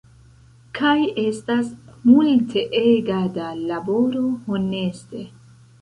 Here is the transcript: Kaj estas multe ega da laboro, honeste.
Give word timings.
Kaj 0.79 0.93
estas 1.23 1.69
multe 2.09 2.65
ega 2.83 3.21
da 3.39 3.53
laboro, 3.71 4.29
honeste. 4.51 5.27